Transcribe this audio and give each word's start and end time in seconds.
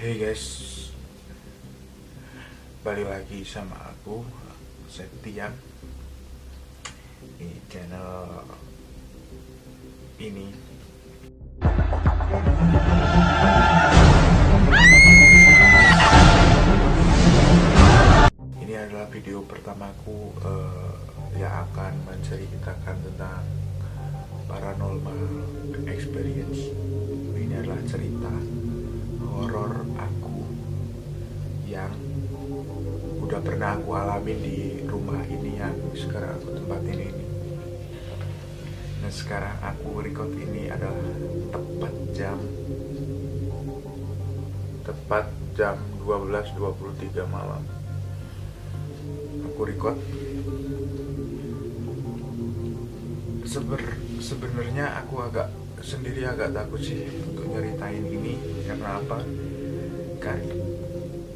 Hey 0.00 0.16
guys. 0.16 0.88
Balik 2.80 3.04
lagi 3.04 3.44
sama 3.44 3.92
aku 3.92 4.24
Septian 4.88 5.52
Di 7.36 7.52
channel 7.68 8.48
Ini. 10.16 10.48
Ini 18.56 18.72
adalah 18.72 19.04
video 19.12 19.44
pertamaku 19.44 20.32
eh, 20.40 20.96
Yang 21.36 21.54
akan 21.68 21.92
menceritakan 22.08 22.96
tentang 23.04 23.44
Paranormal 24.48 25.44
experience. 25.92 26.72
Ini 27.36 27.52
adalah 27.60 27.84
cerita 27.84 28.32
horor 29.40 29.89
pernah 33.60 33.76
aku 33.76 33.92
alamin 33.92 34.40
di 34.40 34.88
rumah 34.88 35.20
ini 35.28 35.60
yang 35.60 35.76
sekarang 35.92 36.32
aku 36.32 36.48
tempatin 36.56 37.12
ini. 37.12 37.24
Nah 39.04 39.12
sekarang 39.12 39.52
aku 39.60 40.00
record 40.00 40.32
ini 40.32 40.72
adalah 40.72 40.96
tepat 41.52 41.92
jam 42.16 42.40
tepat 44.80 45.28
jam 45.60 45.76
12.23 46.08 47.20
malam. 47.28 47.60
Aku 49.52 49.60
record 49.68 50.00
Seber, 53.44 53.84
sebenarnya 54.24 55.04
aku 55.04 55.20
agak 55.20 55.52
sendiri 55.84 56.24
agak 56.24 56.56
takut 56.56 56.80
sih 56.80 57.04
untuk 57.28 57.44
nyeritain 57.44 58.08
ini 58.08 58.40
karena 58.64 59.04
apa 59.04 59.20
kali 60.16 60.48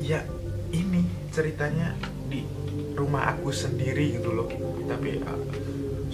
ya 0.01 0.25
ini 0.73 1.05
ceritanya 1.29 2.14
di 2.29 2.47
rumah 2.95 3.35
aku 3.35 3.51
sendiri 3.51 4.19
gitu 4.21 4.31
loh 4.33 4.49
tapi 4.85 5.19
uh, 5.25 5.41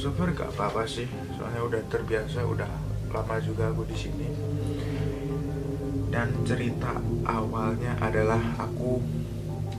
so 0.01 0.09
far 0.17 0.33
gak 0.33 0.57
apa-apa 0.57 0.89
sih. 0.89 1.05
Soalnya 1.37 1.61
udah 1.61 1.83
terbiasa 1.93 2.41
udah 2.49 2.71
lama 3.13 3.37
juga 3.45 3.69
aku 3.69 3.85
di 3.85 3.97
sini. 4.01 4.29
Dan 6.09 6.33
cerita 6.49 6.97
awalnya 7.29 8.01
adalah 8.01 8.41
aku 8.57 8.97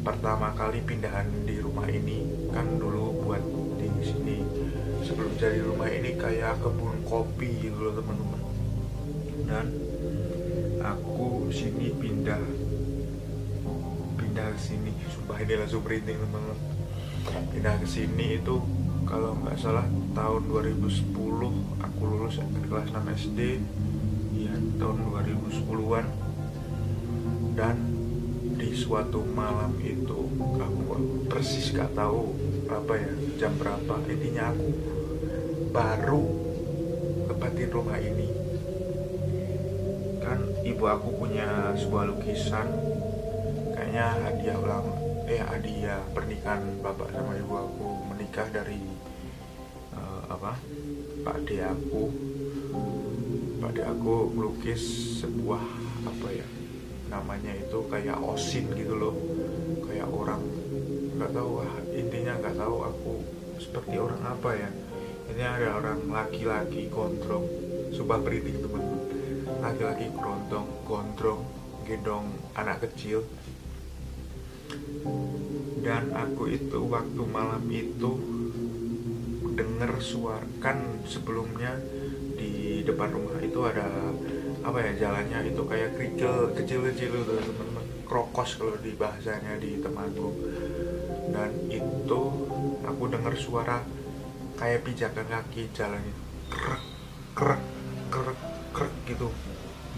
pertama 0.05 0.53
kali 0.53 0.85
pindahan 0.85 1.25
di 1.41 1.57
rumah 1.57 1.89
ini. 1.89 2.49
Kan 2.53 2.77
dulu 2.77 3.25
buat 3.25 3.41
di 3.81 3.89
sini 4.05 4.37
sebelum 5.01 5.33
jadi 5.41 5.65
rumah 5.65 5.89
ini 5.89 6.13
kayak 6.13 6.61
kebun 6.61 7.01
kopi 7.09 7.65
gitu 7.65 7.89
loh 7.89 7.93
teman-teman. 7.97 8.41
Dan 9.49 9.67
aku 10.85 11.49
sini 11.49 11.89
pindah 11.97 12.45
pindah 14.31 14.47
ke 14.55 14.59
sini. 14.63 14.95
Sumpah 15.11 15.43
ini 15.43 15.53
langsung 15.59 15.83
merinding 15.83 16.15
teman-teman 16.23 16.59
pindah 17.51 17.75
ke 17.83 17.87
sini 17.87 18.39
itu 18.39 18.63
kalau 19.03 19.35
nggak 19.43 19.59
salah 19.59 19.83
tahun 20.15 20.47
2010 20.47 21.11
aku 21.83 21.99
lulus 22.07 22.39
kelas 22.39 22.87
6 22.95 23.11
SD 23.11 23.59
ya 24.39 24.55
tahun 24.79 24.95
2010-an 25.03 26.05
dan 27.59 27.75
di 28.55 28.71
suatu 28.71 29.19
malam 29.35 29.75
itu 29.83 30.31
aku 30.39 30.79
persis 31.27 31.75
gak 31.75 31.91
tahu 31.91 32.31
apa 32.71 32.93
ya 32.95 33.11
jam 33.35 33.51
berapa. 33.59 33.99
Intinya 34.07 34.55
aku 34.55 34.67
baru 35.75 36.23
tempatin 37.27 37.67
rumah 37.67 37.99
ini. 37.99 38.31
Kan 40.23 40.39
ibu 40.63 40.87
aku 40.87 41.19
punya 41.19 41.75
sebuah 41.75 42.15
lukisan 42.15 42.71
kayaknya 43.91 44.23
hadiah 44.23 44.55
ulang 44.55 44.87
eh 45.27 45.43
hadiah 45.43 45.99
pernikahan 46.15 46.79
bapak 46.79 47.11
sama 47.11 47.35
ibu 47.35 47.59
aku 47.59 47.87
menikah 48.07 48.47
dari 48.47 48.79
uh, 49.91 50.31
apa? 50.31 50.55
Pak 51.27 51.37
de 51.43 51.59
aku. 51.59 52.07
Pak 53.59 53.71
de 53.75 53.83
aku 53.83 54.31
melukis 54.31 54.79
sebuah 55.19 55.59
apa 56.07 56.27
ya 56.31 56.47
namanya 57.11 57.51
itu 57.51 57.83
kayak 57.91 58.15
osin 58.23 58.71
gitu 58.79 58.95
loh. 58.95 59.11
Kayak 59.83 60.07
orang 60.07 60.39
nggak 61.19 61.35
tahu 61.35 61.59
ah 61.59 61.75
intinya 61.91 62.39
nggak 62.39 62.55
tahu 62.63 62.77
aku 62.87 63.13
seperti 63.59 63.99
orang 63.99 64.23
apa 64.23 64.55
ya. 64.55 64.69
Ini 65.35 65.43
ada 65.43 65.67
orang 65.83 65.99
laki-laki 66.07 66.87
gondrong 66.87 67.43
subah 67.91 68.23
beritik 68.23 68.55
teman. 68.55 68.87
Laki-laki 69.59 70.07
kerontong 70.15 70.79
gondrong 70.87 71.43
gendong 71.83 72.31
anak 72.55 72.87
kecil 72.87 73.27
dan 75.81 76.13
aku 76.13 76.45
itu 76.53 76.79
waktu 76.85 77.21
malam 77.25 77.65
itu 77.73 78.11
denger 79.57 79.97
suara 79.97 80.45
kan 80.61 81.01
sebelumnya 81.09 81.73
di 82.37 82.85
depan 82.85 83.09
rumah. 83.09 83.41
Itu 83.41 83.65
ada 83.65 83.89
apa 84.61 84.77
ya 84.77 84.91
jalannya 85.09 85.49
itu 85.49 85.61
kayak 85.65 85.97
kerikil 85.97 86.53
kecil-kecil 86.53 87.11
itu 87.17 87.33
teman-teman. 87.33 87.85
Krokos 88.05 88.61
kalau 88.61 88.77
di 88.77 88.93
bahasanya 88.93 89.57
di 89.57 89.81
temanku. 89.81 90.29
Dan 91.33 91.49
itu 91.73 92.21
aku 92.85 93.03
dengar 93.09 93.33
suara 93.33 93.81
kayak 94.61 94.85
pijakan 94.85 95.25
kaki 95.25 95.73
jalan 95.73 96.01
itu 96.05 96.21
krek 96.51 96.83
krek 97.33 97.61
krek 98.13 98.39
krek 98.69 98.93
gitu. 99.09 99.33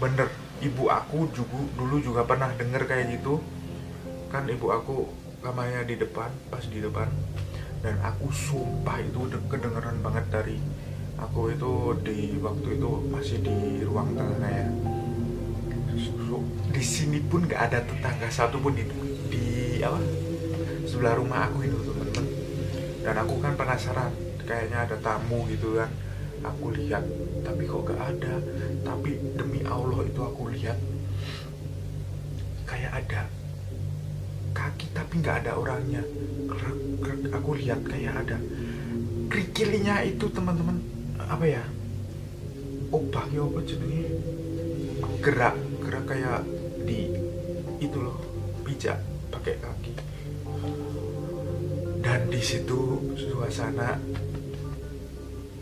Bener 0.00 0.32
ibu 0.64 0.88
aku 0.88 1.28
juga 1.36 1.60
dulu 1.76 2.00
juga 2.00 2.24
pernah 2.24 2.48
denger 2.56 2.88
kayak 2.88 3.20
gitu. 3.20 3.44
Kan 4.32 4.48
ibu 4.48 4.70
aku 4.70 5.23
kamarnya 5.44 5.84
di 5.84 6.00
depan 6.00 6.32
pas 6.48 6.64
di 6.64 6.80
depan. 6.80 7.12
Dan 7.84 8.00
aku 8.00 8.32
sumpah 8.32 8.96
itu 9.04 9.28
kedengeran 9.52 10.00
banget 10.00 10.24
dari 10.32 10.56
aku 11.20 11.52
itu 11.52 11.92
di 12.00 12.40
waktu 12.40 12.80
itu 12.80 12.90
masih 13.12 13.44
di 13.44 13.84
ruang 13.84 14.16
tengah 14.16 14.40
ya. 14.40 14.66
Di 16.72 16.80
sini 16.82 17.20
pun 17.20 17.44
nggak 17.44 17.60
ada 17.60 17.84
tetangga 17.84 18.32
satu 18.32 18.56
pun 18.56 18.72
di, 18.72 18.88
di 19.28 19.44
apa? 19.84 20.00
Sebelah 20.88 21.20
rumah 21.20 21.52
aku 21.52 21.68
itu 21.68 21.76
teman-teman. 21.76 22.26
Dan 23.04 23.14
aku 23.20 23.34
kan 23.44 23.52
penasaran 23.52 24.16
kayaknya 24.48 24.88
ada 24.88 24.96
tamu 25.04 25.44
gitu 25.52 25.76
kan. 25.76 25.92
Aku 26.40 26.72
lihat 26.72 27.04
tapi 27.44 27.68
kok 27.68 27.88
gak 27.88 28.00
ada? 28.00 28.40
Tapi 28.80 29.16
demi 29.36 29.60
Allah 29.64 30.04
itu 30.08 30.20
aku 30.24 30.52
lihat 30.52 30.76
kayak 32.64 33.04
ada 33.04 33.43
kaki 34.54 34.86
tapi 34.94 35.18
nggak 35.18 35.44
ada 35.44 35.58
orangnya. 35.58 36.00
Krek, 36.48 36.78
krek, 37.02 37.20
aku 37.34 37.50
lihat 37.58 37.82
kayak 37.82 38.14
ada 38.24 38.38
krikilinya 39.34 40.06
itu 40.06 40.30
teman-teman. 40.30 40.78
Apa 41.18 41.42
ya? 41.42 41.64
Obah 42.94 43.26
ya 43.34 43.42
apa 43.42 43.58
jenenge? 43.66 44.06
Gerak 45.18 45.56
gerak 45.82 46.04
kayak 46.06 46.46
di 46.86 47.10
itu 47.82 47.98
loh 47.98 48.14
pijak 48.62 49.02
pakai 49.34 49.58
kaki. 49.58 49.92
Dan 51.98 52.30
di 52.30 52.38
situ 52.38 53.02
suasana 53.18 53.98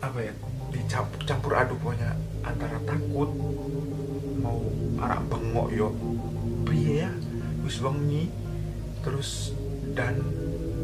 apa 0.03 0.19
ya 0.21 0.33
dicampur 0.69 1.19
campur 1.25 1.53
aduk 1.55 1.79
pokoknya 1.79 2.13
antara 2.43 2.77
takut 2.85 3.31
mau 4.37 4.61
arak 5.01 5.21
bengok 5.33 5.67
yo. 5.73 5.89
Piye 6.69 7.07
ya? 7.07 7.11
Wis 7.65 7.81
wengi 7.81 8.29
terus 9.03 9.51
dan 9.93 10.23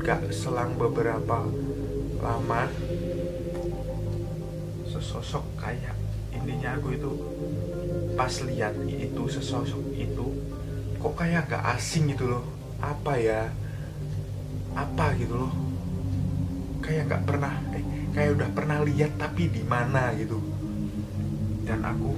gak 0.04 0.30
selang 0.36 0.76
beberapa 0.76 1.48
lama 2.20 2.68
sesosok 4.92 5.44
kayak 5.56 5.96
intinya 6.36 6.76
aku 6.76 6.94
itu 6.94 7.12
pas 8.20 8.32
lihat 8.44 8.76
itu 8.84 9.24
sesosok 9.32 9.84
itu 9.96 10.28
kok 11.00 11.16
kayak 11.16 11.48
gak 11.48 11.80
asing 11.80 12.12
gitu 12.12 12.28
loh. 12.28 12.44
Apa 12.84 13.16
ya? 13.16 13.48
Apa 14.76 15.16
gitu 15.16 15.40
loh? 15.40 15.54
Kayak 16.84 17.16
gak 17.16 17.24
pernah 17.24 17.54
eh, 17.72 17.84
kayak 18.12 18.36
udah 18.36 18.50
pernah 18.52 18.78
lihat 18.84 19.16
tapi 19.16 19.48
di 19.48 19.64
mana 19.64 20.12
gitu. 20.20 20.44
Dan 21.64 21.88
aku 21.88 22.12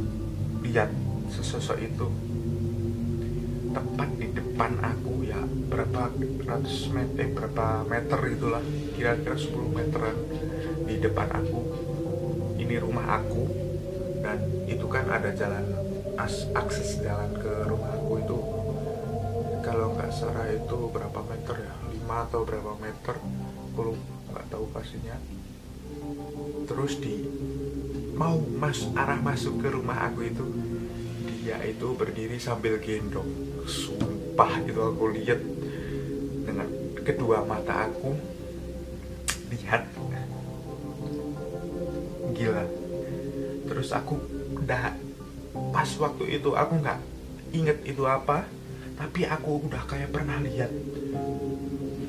lihat 0.65 0.89
sesosok 1.29 1.77
itu 1.77 2.07
tepat 3.71 4.09
di 4.17 4.27
depan 4.33 4.71
aku 4.81 5.20
berapa 5.71 6.11
ratus 6.47 6.91
meter 6.91 7.19
eh, 7.23 7.29
berapa 7.31 7.87
meter 7.87 8.19
itulah. 8.31 8.63
Kira-kira 8.95 9.35
10 9.35 9.71
meteran 9.71 10.17
di 10.85 10.95
depan 10.99 11.27
aku. 11.31 11.59
Ini 12.59 12.75
rumah 12.79 13.19
aku. 13.23 13.43
Dan 14.21 14.37
itu 14.69 14.85
kan 14.85 15.09
ada 15.09 15.33
jalan 15.33 15.65
as, 16.19 16.45
akses 16.53 17.01
jalan 17.01 17.31
ke 17.39 17.65
rumah 17.65 17.91
aku 17.95 18.13
itu. 18.21 18.37
Kalau 19.61 19.93
nggak 19.95 20.11
salah 20.13 20.47
itu 20.51 20.77
berapa 20.91 21.19
meter 21.25 21.55
ya? 21.65 21.73
5 22.05 22.25
atau 22.29 22.41
berapa 22.43 22.73
meter? 22.77 23.15
Aku 23.71 23.95
nggak 24.31 24.45
tahu 24.51 24.65
pastinya. 24.75 25.15
Terus 26.67 26.99
di 26.99 27.25
mau 28.15 28.37
mas 28.37 28.85
arah 28.93 29.17
masuk 29.17 29.63
ke 29.63 29.69
rumah 29.73 30.07
aku 30.11 30.27
itu 30.27 30.45
dia 31.41 31.57
itu 31.65 31.97
berdiri 31.97 32.37
sambil 32.37 32.77
gendong. 32.77 33.25
Sumpah 33.65 34.20
itu 34.65 34.79
aku 34.79 35.05
lihat 35.11 35.39
dengan 36.47 36.67
kedua 37.03 37.43
mata 37.43 37.91
aku 37.91 38.15
lihat. 39.51 39.83
Gila. 42.31 42.65
Terus 43.67 43.89
aku 43.91 44.15
udah 44.55 44.95
pas 45.75 45.89
waktu 45.99 46.39
itu 46.39 46.49
aku 46.55 46.73
nggak 46.79 46.99
inget 47.51 47.77
itu 47.83 48.07
apa 48.07 48.47
tapi 48.95 49.27
aku 49.27 49.67
udah 49.67 49.83
kayak 49.85 50.09
pernah 50.15 50.39
lihat. 50.39 50.71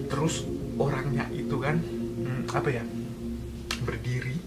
Terus 0.06 0.46
orangnya 0.78 1.26
itu 1.34 1.58
kan 1.58 1.82
hmm, 1.82 2.48
apa 2.54 2.68
ya 2.70 2.84
berdiri 3.82 4.38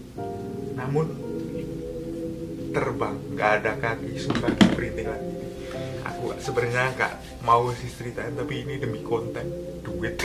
namun 0.76 1.06
terbang 2.72 3.16
nggak 3.36 3.50
ada 3.62 3.72
kaki 3.80 4.20
sumpah 4.20 4.52
berhenti 4.76 5.04
aku 6.26 6.42
sebenarnya 6.42 6.90
nggak 6.98 7.14
mau 7.46 7.70
sih 7.70 7.86
ceritain 7.86 8.34
tapi 8.34 8.66
ini 8.66 8.82
demi 8.82 8.98
konten 9.06 9.46
duit. 9.86 10.18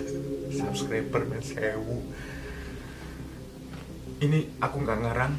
Subscriber 0.56 1.28
men 1.28 1.44
sewu. 1.44 2.00
Ini 4.22 4.60
aku 4.64 4.76
nggak 4.80 4.98
ngarang 5.04 5.32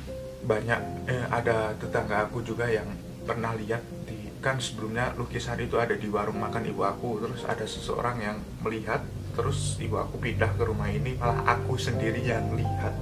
banyak 0.44 0.81
eh, 1.10 1.25
ada 1.33 1.74
tetangga 1.80 2.30
aku 2.30 2.45
juga 2.45 2.69
yang 2.69 2.86
pernah 3.24 3.56
lihat 3.57 3.81
di 4.06 4.27
kan 4.44 4.60
sebelumnya 4.60 5.15
lukisan 5.15 5.56
itu 5.63 5.80
ada 5.80 5.95
di 5.95 6.12
warung 6.12 6.44
makan 6.44 6.68
ibu 6.68 6.83
aku 6.83 7.24
terus 7.24 7.48
ada 7.48 7.63
seseorang 7.63 8.19
yang 8.19 8.38
melihat 8.60 9.00
terus 9.33 9.80
ibu 9.80 9.95
aku 9.95 10.19
pindah 10.19 10.51
ke 10.60 10.68
rumah 10.68 10.92
ini 10.92 11.15
malah 11.18 11.57
aku 11.57 11.80
sendiri 11.80 12.21
yang 12.21 12.54
lihat. 12.54 12.94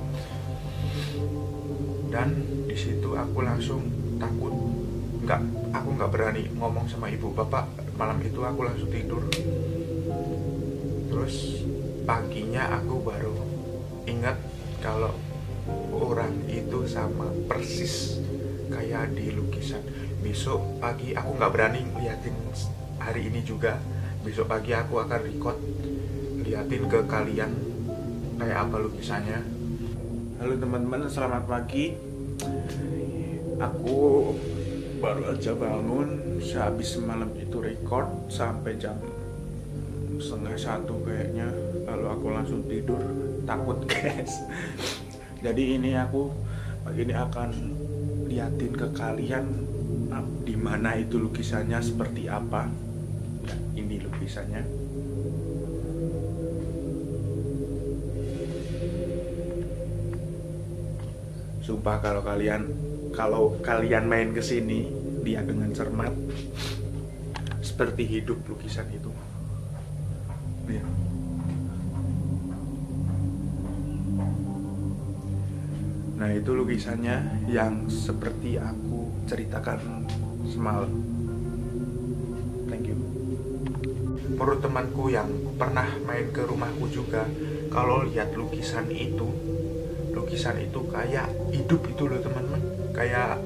Dan 2.08 2.30
di 2.70 2.78
situ 2.78 3.16
aku 3.18 3.42
langsung 3.42 3.84
takut 4.22 4.81
nggak 5.22 5.42
aku 5.70 5.90
nggak 5.98 6.12
berani 6.12 6.44
ngomong 6.58 6.90
sama 6.90 7.08
ibu 7.14 7.30
bapak. 7.30 7.70
Malam 7.94 8.18
itu 8.26 8.42
aku 8.42 8.66
langsung 8.66 8.90
tidur. 8.90 9.22
Terus 11.14 11.62
paginya 12.04 12.82
aku 12.82 12.98
baru 13.06 13.38
ingat 14.10 14.38
kalau 14.82 15.14
orang 15.94 16.34
itu 16.50 16.90
sama 16.90 17.30
persis 17.46 18.18
kayak 18.74 19.14
di 19.14 19.30
lukisan. 19.30 19.86
Besok 20.26 20.82
pagi 20.82 21.14
aku 21.14 21.38
nggak 21.38 21.52
berani 21.54 21.82
liatin 22.02 22.34
hari 22.98 23.30
ini 23.30 23.46
juga. 23.46 23.78
Besok 24.26 24.50
pagi 24.50 24.74
aku 24.74 25.02
akan 25.02 25.20
record 25.22 25.58
liatin 26.42 26.90
ke 26.90 27.00
kalian 27.06 27.52
kayak 28.42 28.58
apa 28.66 28.76
lukisannya. 28.82 29.40
Halo 30.42 30.58
teman-teman 30.58 31.06
selamat 31.06 31.46
pagi. 31.46 31.94
Aku 33.62 34.34
baru 35.02 35.34
aja 35.34 35.58
bangun 35.58 36.38
sehabis 36.38 36.94
semalam 37.02 37.34
itu 37.34 37.58
record 37.58 38.06
sampai 38.30 38.78
jam 38.78 38.94
setengah 40.22 40.54
satu 40.54 41.02
kayaknya. 41.02 41.50
Lalu 41.90 42.06
aku 42.06 42.28
langsung 42.30 42.62
tidur 42.70 43.02
takut 43.50 43.82
guys. 43.90 44.46
Jadi 45.42 45.82
ini 45.82 45.98
aku 45.98 46.30
ini 46.94 47.18
akan 47.18 47.50
liatin 48.30 48.78
ke 48.78 48.88
kalian 48.94 49.46
di 50.46 50.54
mana 50.54 50.94
itu 50.94 51.18
lukisannya 51.18 51.82
seperti 51.82 52.30
apa. 52.30 52.70
Ya, 53.42 53.56
ini 53.82 53.98
lukisannya. 54.06 54.62
Sumpah 61.66 61.98
kalau 61.98 62.22
kalian 62.22 62.91
kalau 63.12 63.60
kalian 63.60 64.08
main 64.08 64.32
ke 64.32 64.42
sini 64.44 64.88
lihat 65.22 65.48
dengan 65.48 65.70
cermat 65.76 66.12
seperti 67.62 68.08
hidup 68.08 68.42
lukisan 68.48 68.88
itu 68.92 69.12
lihat 70.68 70.88
Nah 76.22 76.30
itu 76.38 76.54
lukisannya 76.54 77.50
yang 77.50 77.90
seperti 77.90 78.54
aku 78.54 79.10
ceritakan 79.26 80.06
semalam. 80.46 80.94
Thank 82.70 82.94
you. 82.94 82.98
Menurut 84.38 84.62
temanku 84.62 85.10
yang 85.10 85.34
pernah 85.58 85.90
main 86.06 86.30
ke 86.30 86.46
rumahku 86.46 86.94
juga, 86.94 87.26
kalau 87.74 88.06
lihat 88.06 88.38
lukisan 88.38 88.86
itu, 88.94 89.34
lukisan 90.14 90.62
itu 90.62 90.86
kayak 90.94 91.26
hidup 91.58 91.90
itu 91.90 92.04
loh 92.06 92.22
teman-teman, 92.22 92.62
kayak 92.92 93.40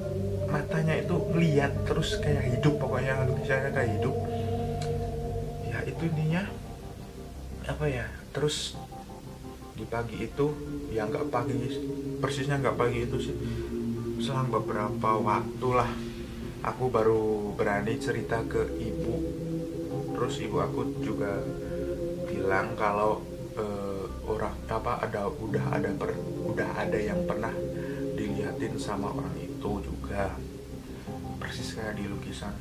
matanya 0.50 0.96
itu 1.02 1.16
ngeliat 1.34 1.74
terus 1.86 2.18
kayak 2.22 2.44
hidup 2.58 2.78
pokoknya 2.78 3.26
lukisannya 3.26 3.72
kayak 3.74 3.92
hidup. 4.00 4.16
Ya 5.70 5.80
itu 5.86 6.02
intinya 6.06 6.44
apa 7.66 7.86
ya? 7.90 8.06
Terus 8.36 8.78
di 9.76 9.84
pagi 9.84 10.24
itu 10.24 10.56
ya 10.96 11.04
nggak 11.04 11.28
pagi 11.28 11.52
persisnya 12.24 12.64
nggak 12.64 12.80
pagi 12.80 13.04
itu 13.04 13.18
sih 13.20 13.36
selang 14.24 14.48
beberapa 14.48 15.20
waktu 15.20 15.68
lah 15.76 15.92
aku 16.64 16.88
baru 16.88 17.52
berani 17.60 18.00
cerita 18.00 18.40
ke 18.48 18.72
ibu 18.80 19.16
terus 20.16 20.40
ibu 20.40 20.64
aku 20.64 21.04
juga 21.04 21.44
bilang 22.32 22.72
kalau 22.80 23.20
uh, 23.60 24.08
orang 24.24 24.56
apa 24.72 25.04
ada 25.04 25.28
udah 25.28 25.66
ada 25.76 25.92
per, 25.92 26.16
udah 26.48 26.70
ada 26.80 26.96
yang 26.96 27.20
pernah 27.28 27.52
dilihatin 28.56 28.80
sama 28.80 29.12
orang 29.12 29.36
itu 29.36 29.84
juga. 29.84 30.32
Persis 31.36 31.76
kayak 31.76 32.00
di 32.00 32.08
lukisan. 32.08 32.56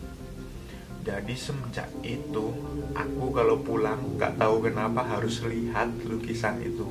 Jadi 1.05 1.35
semenjak 1.37 1.89
itu 2.03 2.51
aku 2.97 3.27
kalau 3.31 3.61
pulang 3.63 4.19
nggak 4.19 4.35
tahu 4.41 4.67
kenapa 4.67 5.07
harus 5.07 5.39
lihat 5.47 5.95
lukisan 6.03 6.59
itu. 6.65 6.89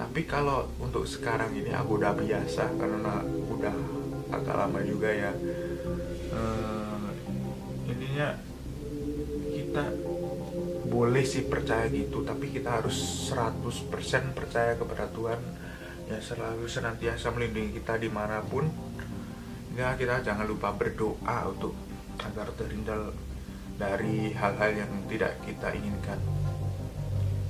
Tapi 0.00 0.24
kalau 0.24 0.64
untuk 0.80 1.04
sekarang 1.04 1.52
ini 1.52 1.76
aku 1.76 2.00
udah 2.00 2.16
biasa 2.16 2.72
karena 2.80 3.20
udah 3.52 3.76
agak 4.32 4.56
lama 4.56 4.80
juga 4.80 5.10
ya. 5.12 5.32
Uh, 6.32 7.10
intinya 7.84 8.38
kita 9.52 9.84
boleh 10.88 11.22
sih 11.26 11.46
percaya 11.46 11.86
gitu 11.92 12.24
tapi 12.24 12.50
kita 12.50 12.82
harus 12.82 13.28
100% 13.30 14.34
percaya 14.34 14.74
kepada 14.74 15.06
Tuhan 15.10 15.38
ya 16.10 16.18
selalu 16.18 16.66
senantiasa 16.66 17.30
melindungi 17.30 17.78
kita 17.78 17.94
di 18.02 18.10
mana 18.10 18.42
pun. 18.42 18.66
Ya 19.78 19.94
kita 19.94 20.26
jangan 20.26 20.50
lupa 20.50 20.74
berdoa 20.74 21.46
untuk 21.46 21.78
agar 22.18 22.50
terhindar 22.58 23.14
dari 23.78 24.34
hal-hal 24.34 24.70
yang 24.74 24.92
tidak 25.06 25.38
kita 25.46 25.70
inginkan. 25.70 26.18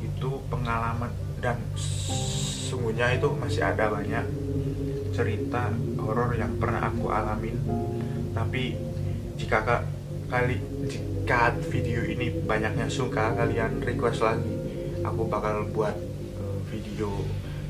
Itu 0.04 0.44
pengalaman 0.52 1.10
dan 1.40 1.56
sungguhnya 2.68 3.16
itu 3.16 3.32
masih 3.32 3.64
ada 3.64 3.88
banyak 3.88 4.28
cerita 5.16 5.72
horor 5.96 6.36
yang 6.36 6.60
pernah 6.60 6.92
aku 6.92 7.08
alamin. 7.08 7.56
Tapi 8.36 8.76
jika 9.40 9.64
kak, 9.64 9.82
kali 10.28 10.60
jika 10.84 11.56
video 11.72 12.04
ini 12.04 12.28
banyaknya 12.44 12.86
suka 12.92 13.32
kalian 13.34 13.80
request 13.80 14.20
lagi 14.20 14.54
aku 15.00 15.26
bakal 15.26 15.64
buat 15.72 15.96
eh, 16.36 16.58
video 16.68 17.10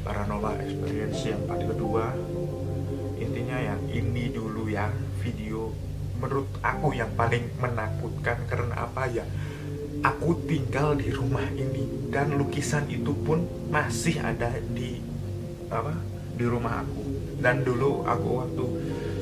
paranormal 0.05 0.61
experience 0.65 1.21
yang 1.27 1.43
part 1.45 1.63
kedua. 1.65 2.15
Intinya 3.21 3.59
yang 3.61 3.81
ini 3.93 4.33
dulu 4.33 4.73
ya 4.73 4.89
video 5.21 5.71
menurut 6.21 6.49
aku 6.61 6.93
yang 6.93 7.09
paling 7.17 7.49
menakutkan 7.57 8.45
karena 8.49 8.85
apa 8.89 9.09
ya? 9.09 9.25
Aku 10.01 10.33
tinggal 10.49 10.97
di 10.97 11.13
rumah 11.13 11.45
ini 11.53 12.09
dan 12.09 12.33
lukisan 12.33 12.89
itu 12.89 13.13
pun 13.13 13.45
masih 13.69 14.17
ada 14.21 14.49
di 14.73 15.01
apa? 15.69 15.93
Di 16.37 16.45
rumah 16.49 16.81
aku. 16.81 17.05
Dan 17.41 17.65
dulu 17.65 18.05
aku 18.09 18.29
waktu 18.41 18.67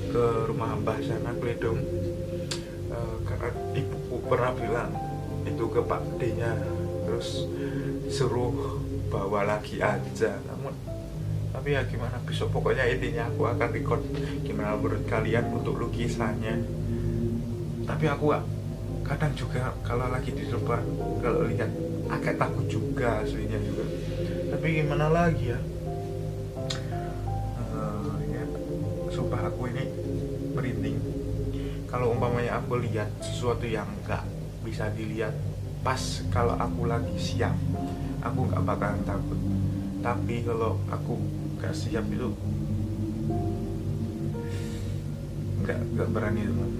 ke 0.09 0.25
rumah 0.51 0.79
Mbah 0.79 0.99
sana 1.03 1.35
Kledong 1.37 1.79
uh, 2.91 3.17
karena 3.27 3.51
ibuku 3.75 4.17
pernah 4.27 4.53
bilang 4.55 4.91
itu 5.45 5.65
ke 5.69 5.81
Pak 5.85 6.03
D-nya 6.19 6.53
terus 7.09 7.49
suruh 8.13 8.53
bawa 9.09 9.49
lagi 9.49 9.81
aja. 9.81 10.37
Namun 10.45 10.77
tapi 11.49 11.73
ya 11.73 11.81
gimana 11.89 12.21
besok 12.29 12.53
pokoknya 12.53 12.85
intinya 12.85 13.33
aku 13.33 13.49
akan 13.49 13.69
record 13.73 14.05
gimana 14.45 14.77
menurut 14.77 15.09
kalian 15.09 15.49
untuk 15.49 15.81
lukisannya. 15.81 16.61
Tapi 17.89 18.05
aku 18.05 18.37
kadang 19.01 19.33
juga 19.33 19.73
kalau 19.81 20.13
lagi 20.13 20.37
di 20.37 20.45
depan 20.45 20.85
kalau 21.25 21.49
lihat 21.49 21.73
agak 22.13 22.37
takut 22.37 22.69
juga 22.69 23.25
aslinya 23.25 23.57
juga. 23.65 23.89
Tapi 24.53 24.67
gimana 24.85 25.09
lagi 25.09 25.57
ya? 25.57 25.61
Uh, 27.73 28.21
ya 28.29 28.45
sumpah 29.09 29.49
aku 29.49 29.73
ini 29.73 29.85
merinding. 30.53 31.01
Kalau 31.89 32.13
umpamanya 32.13 32.61
aku 32.61 32.85
lihat 32.85 33.09
sesuatu 33.25 33.65
yang 33.65 33.89
nggak 34.05 34.21
bisa 34.61 34.93
dilihat 34.93 35.33
pas 35.83 36.03
kalau 36.35 36.59
aku 36.59 36.91
lagi 36.91 37.15
siap 37.17 37.55
aku 38.23 38.51
nggak 38.51 38.65
bakalan 38.67 39.03
takut. 39.07 39.39
Tapi 40.03 40.35
kalau 40.47 40.79
aku 40.91 41.15
nggak 41.59 41.75
siap 41.75 42.07
itu 42.11 42.31
nggak 45.63 45.79
nggak 45.95 46.09
berani 46.11 46.43
teman. 46.47 46.73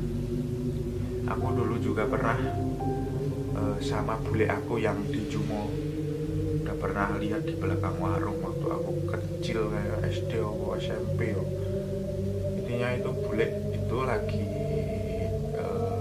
Aku 1.29 1.47
dulu 1.53 1.77
juga 1.83 2.09
pernah 2.09 2.39
eh, 3.59 3.77
sama 3.85 4.17
bule 4.23 4.47
aku 4.49 4.81
yang 4.81 4.99
di 5.11 5.29
Jumo. 5.29 5.69
Udah 6.65 6.77
pernah 6.79 7.17
lihat 7.19 7.45
di 7.45 7.55
belakang 7.59 7.97
warung 8.01 8.39
waktu 8.43 8.67
aku 8.71 8.93
kecil 9.13 9.73
kayak 9.73 9.99
SD 10.09 10.33
atau 10.41 10.75
SMP 10.79 11.33
yo. 11.37 11.43
intinya 12.59 12.93
itu 12.93 13.11
bule 13.25 13.47
itu 13.73 13.97
lagi 14.05 14.45
eh, 15.57 16.01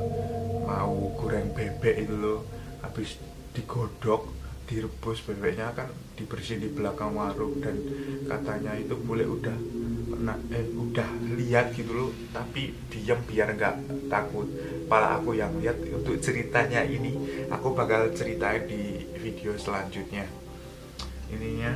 mau 0.67 1.11
goreng 1.15 1.49
bebek 1.55 2.07
itu 2.07 2.15
loh 2.19 2.56
habis 2.83 3.17
digodok 3.53 4.29
direbus 4.67 5.23
bebeknya 5.23 5.71
kan 5.71 5.87
dibersihin 6.19 6.67
di 6.67 6.69
belakang 6.69 7.15
warung. 7.15 7.57
Dan 7.63 7.75
katanya 8.27 8.75
itu 8.75 8.93
boleh 8.99 9.23
udah 9.23 9.57
pernah 10.07 10.37
eh 10.51 10.67
udah 10.67 11.09
lihat 11.39 11.71
gitu 11.73 11.91
loh. 11.95 12.11
Tapi 12.35 12.75
diam 12.91 13.23
biar 13.23 13.55
nggak 13.55 13.75
takut. 14.11 14.47
Pala 14.91 15.19
aku 15.19 15.35
yang 15.35 15.55
lihat 15.59 15.79
untuk 15.91 16.19
ceritanya 16.19 16.83
ini. 16.83 17.15
Aku 17.51 17.71
bakal 17.71 18.11
ceritain 18.11 18.67
di 18.67 19.07
video 19.19 19.55
selanjutnya. 19.55 20.27
Ininya. 21.31 21.75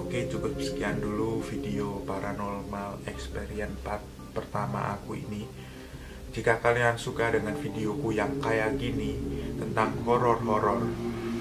Oke 0.00 0.30
cukup 0.30 0.56
sekian 0.62 1.02
dulu 1.02 1.42
video 1.44 2.00
paranormal 2.06 3.04
experience 3.04 3.76
part 3.84 4.00
pertama 4.34 4.96
aku 4.96 5.14
ini 5.14 5.44
jika 6.34 6.58
kalian 6.58 6.98
suka 6.98 7.30
dengan 7.30 7.54
videoku 7.54 8.10
yang 8.10 8.42
kayak 8.42 8.74
gini 8.74 9.14
tentang 9.54 9.94
horor-horor, 10.02 10.82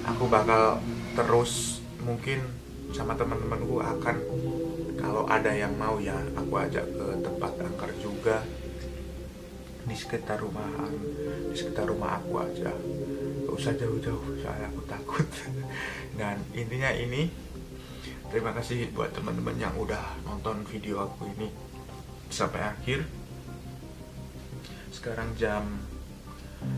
aku 0.05 0.29
bakal 0.29 0.77
terus 1.17 1.81
mungkin 2.05 2.45
sama 2.93 3.17
teman-temanku 3.17 3.81
akan 3.81 4.17
kalau 5.01 5.25
ada 5.25 5.49
yang 5.49 5.73
mau 5.81 5.97
ya 5.97 6.13
aku 6.37 6.53
ajak 6.61 6.85
ke 6.85 7.05
tempat 7.25 7.51
angker 7.57 7.91
juga. 7.97 8.45
Di 9.83 9.97
sekitar 9.97 10.39
rumahan 10.39 10.93
di 11.49 11.55
sekitar 11.57 11.89
rumah 11.89 12.21
aku 12.21 12.45
aja. 12.45 12.71
Gak 13.43 13.55
usah 13.57 13.73
jauh-jauh 13.73 14.39
soalnya 14.39 14.69
aku 14.69 14.81
takut. 14.85 15.27
Dan 16.21 16.37
intinya 16.53 16.93
ini 16.93 17.33
terima 18.29 18.53
kasih 18.53 18.93
buat 18.93 19.09
teman-teman 19.11 19.57
yang 19.57 19.73
udah 19.73 20.21
nonton 20.21 20.61
video 20.69 21.01
aku 21.01 21.33
ini 21.33 21.49
sampai 22.29 22.61
akhir 22.61 23.22
sekarang 25.03 25.35
jam 25.35 25.83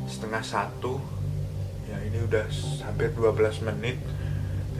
setengah 0.09 0.41
satu. 0.41 0.97
Ya 1.85 2.01
ini 2.09 2.25
udah 2.25 2.49
hampir 2.81 3.13
12 3.13 3.61
menit. 3.69 4.01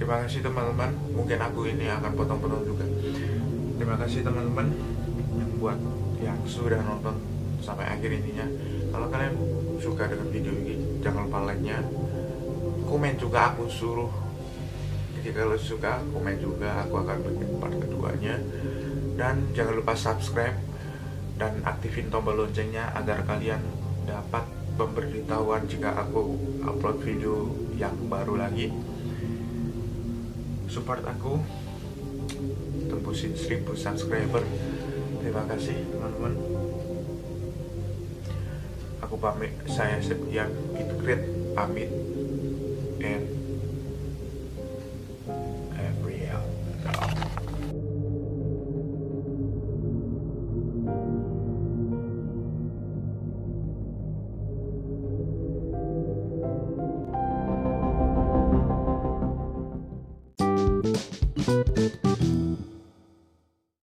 Terima 0.02 0.26
kasih 0.26 0.42
teman-teman. 0.42 0.90
Mungkin 1.14 1.38
aku 1.38 1.70
ini 1.70 1.86
akan 1.86 2.18
potong-potong 2.18 2.66
juga. 2.66 2.90
Terima 3.78 4.02
kasih 4.02 4.26
teman-teman 4.26 4.74
yang 5.38 5.62
buat 5.62 5.78
yang 6.26 6.42
sudah 6.50 6.82
nonton 6.82 7.22
sampai 7.62 7.86
akhir 7.86 8.18
ininya. 8.18 8.50
Kalau 8.90 9.14
kalian 9.14 9.38
suka 9.78 10.10
dengan 10.10 10.26
video 10.34 10.50
ini 10.50 11.06
jangan 11.06 11.30
lupa 11.30 11.46
like 11.46 11.62
nya 11.62 11.86
komen 12.90 13.14
juga 13.22 13.54
aku 13.54 13.70
suruh. 13.70 14.10
Jadi 15.22 15.30
kalau 15.38 15.54
suka 15.54 16.02
komen 16.02 16.42
juga. 16.42 16.82
Aku 16.90 16.98
akan 16.98 17.22
bikin 17.22 17.62
part 17.62 17.78
keduanya. 17.78 18.42
Dan 19.14 19.54
jangan 19.54 19.78
lupa 19.78 19.94
subscribe 19.94 20.58
dan 21.36 21.60
aktifin 21.68 22.08
tombol 22.08 22.40
loncengnya 22.48 22.96
agar 22.96 23.28
kalian 23.28 23.60
dapat 24.08 24.48
pemberitahuan 24.76 25.68
jika 25.68 25.92
aku 25.96 26.36
upload 26.64 27.00
video 27.04 27.52
yang 27.76 27.96
baru 28.08 28.40
lagi. 28.40 28.72
Support 30.72 31.04
aku. 31.08 31.40
Tembusin 32.92 33.36
1000 33.36 33.76
subscriber. 33.76 34.44
Terima 35.24 35.44
kasih 35.48 35.78
teman-teman. 35.92 36.34
Aku 39.04 39.16
pamit. 39.20 39.52
Saya 39.68 40.00
Septian. 40.00 40.52
It 40.76 40.90
Great 41.00 41.24
pamit. 41.56 41.92
And 43.04 43.35